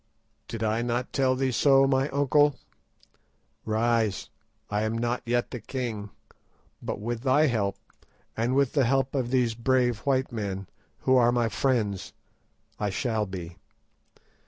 [0.47, 2.55] "Did I not tell thee so, my uncle?
[3.65, 4.31] Rise;
[4.67, 6.09] I am not yet the king,
[6.81, 7.77] but with thy help,
[8.35, 10.65] and with the help of these brave white men,
[11.01, 12.13] who are my friends,
[12.79, 13.57] I shall be.